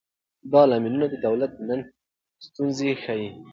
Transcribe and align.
دا 0.51 0.61
لاملونه 0.69 1.05
د 1.09 1.15
دولت 1.25 1.51
دننه 1.57 1.85
ستونزې 2.45 2.91
ښيي. 3.03 3.29